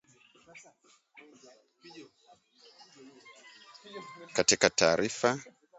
[4.35, 5.39] Katika taarifa